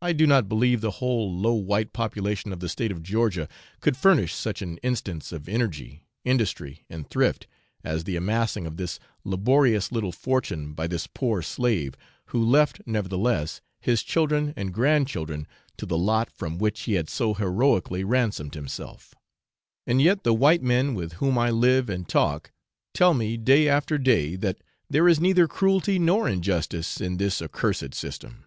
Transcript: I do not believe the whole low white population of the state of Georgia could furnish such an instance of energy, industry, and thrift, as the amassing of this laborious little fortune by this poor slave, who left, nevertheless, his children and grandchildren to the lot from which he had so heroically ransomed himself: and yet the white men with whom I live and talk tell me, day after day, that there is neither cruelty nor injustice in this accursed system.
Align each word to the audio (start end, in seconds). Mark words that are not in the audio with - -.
I 0.00 0.12
do 0.12 0.28
not 0.28 0.48
believe 0.48 0.80
the 0.80 0.92
whole 1.02 1.36
low 1.36 1.54
white 1.54 1.92
population 1.92 2.52
of 2.52 2.60
the 2.60 2.68
state 2.68 2.92
of 2.92 3.02
Georgia 3.02 3.48
could 3.80 3.96
furnish 3.96 4.32
such 4.32 4.62
an 4.62 4.76
instance 4.76 5.32
of 5.32 5.48
energy, 5.48 6.06
industry, 6.24 6.84
and 6.88 7.10
thrift, 7.10 7.48
as 7.82 8.04
the 8.04 8.14
amassing 8.14 8.64
of 8.64 8.76
this 8.76 9.00
laborious 9.24 9.90
little 9.90 10.12
fortune 10.12 10.72
by 10.72 10.86
this 10.86 11.08
poor 11.08 11.42
slave, 11.42 11.96
who 12.26 12.40
left, 12.40 12.80
nevertheless, 12.86 13.60
his 13.80 14.04
children 14.04 14.54
and 14.56 14.72
grandchildren 14.72 15.48
to 15.78 15.84
the 15.84 15.98
lot 15.98 16.30
from 16.30 16.58
which 16.58 16.82
he 16.82 16.92
had 16.92 17.10
so 17.10 17.34
heroically 17.34 18.04
ransomed 18.04 18.54
himself: 18.54 19.16
and 19.84 20.00
yet 20.00 20.22
the 20.22 20.32
white 20.32 20.62
men 20.62 20.94
with 20.94 21.14
whom 21.14 21.36
I 21.36 21.50
live 21.50 21.90
and 21.90 22.08
talk 22.08 22.52
tell 22.94 23.14
me, 23.14 23.36
day 23.36 23.66
after 23.68 23.98
day, 23.98 24.36
that 24.36 24.60
there 24.88 25.08
is 25.08 25.18
neither 25.18 25.48
cruelty 25.48 25.98
nor 25.98 26.28
injustice 26.28 27.00
in 27.00 27.16
this 27.16 27.42
accursed 27.42 27.94
system. 27.96 28.44